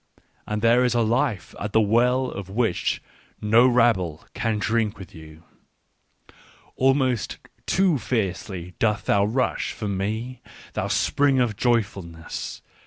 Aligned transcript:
And 0.47 0.63
there 0.63 0.83
is 0.83 0.95
a 0.95 1.01
life 1.03 1.53
at 1.59 1.73
the 1.73 1.79
well 1.79 2.25
of 2.31 2.49
which 2.49 3.03
no 3.39 3.67
rabble 3.67 4.25
can 4.33 4.57
drink 4.57 4.97
with 4.97 5.13
you." 5.13 5.43
Almost 6.75 7.37
too 7.67 7.99
fiercely 7.99 8.73
dost 8.79 9.05
thou 9.05 9.23
rush, 9.25 9.73
for 9.73 9.87
me, 9.87 10.41
thou 10.73 10.87
spring 10.87 11.39
of 11.39 11.55
joyfulness 11.55 12.63